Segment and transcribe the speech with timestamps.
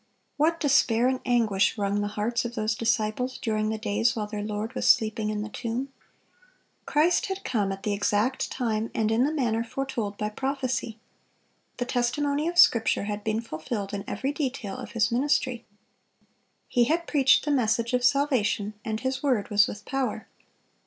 [0.35, 4.41] What despair and anguish wrung the hearts of those disciples during the days while their
[4.41, 5.89] Lord was sleeping in the tomb!
[6.87, 10.97] Christ had come at the exact time and in the manner foretold by prophecy.
[11.77, 15.65] The testimony of Scripture had been fulfilled in every detail of His ministry.
[16.67, 20.27] He had preached the message of salvation, and "His word was with power."